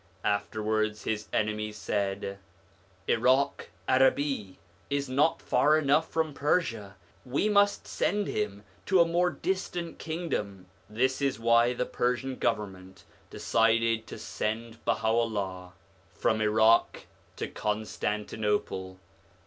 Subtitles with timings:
[0.23, 2.39] Afterwards his enemies said,'
[3.07, 4.57] Irak Arabi 1
[4.89, 10.65] is not far enough from Persia; we must send him to a more distant kingdom/
[10.89, 15.73] This is why the Persian Government determined to send Baha'u'llah
[16.15, 17.05] from Irak
[17.35, 18.97] to Constantinople.